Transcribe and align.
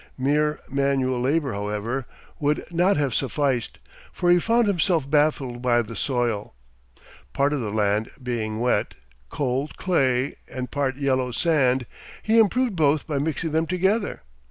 Mere 0.17 0.59
manual 0.67 1.21
labor, 1.21 1.53
however, 1.53 2.07
would 2.39 2.65
not 2.73 2.97
have 2.97 3.13
sufficed; 3.13 3.77
for 4.11 4.31
he 4.31 4.39
found 4.39 4.65
himself 4.65 5.07
baffled 5.07 5.61
by 5.61 5.83
the 5.83 5.95
soil. 5.95 6.55
Part 7.33 7.53
of 7.53 7.59
the 7.59 7.69
land 7.69 8.09
being 8.23 8.59
wet, 8.59 8.95
cold 9.29 9.77
clay, 9.77 10.37
and 10.47 10.71
part 10.71 10.95
yellow 10.95 11.31
sand, 11.31 11.85
he 12.23 12.39
improved 12.39 12.75
both 12.75 13.05
by 13.05 13.19
mixing 13.19 13.51
them 13.51 13.67
together. 13.67 14.23